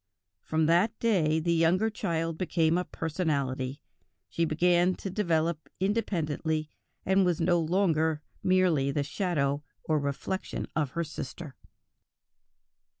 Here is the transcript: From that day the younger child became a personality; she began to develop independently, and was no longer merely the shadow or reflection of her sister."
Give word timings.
From 0.41 0.65
that 0.65 0.97
day 0.99 1.39
the 1.39 1.53
younger 1.53 1.91
child 1.91 2.35
became 2.35 2.75
a 2.75 2.83
personality; 2.85 3.83
she 4.29 4.45
began 4.45 4.95
to 4.95 5.11
develop 5.11 5.69
independently, 5.79 6.71
and 7.05 7.23
was 7.23 7.39
no 7.39 7.59
longer 7.59 8.23
merely 8.41 8.89
the 8.89 9.03
shadow 9.03 9.61
or 9.83 9.99
reflection 9.99 10.65
of 10.75 10.93
her 10.93 11.03
sister." 11.03 11.55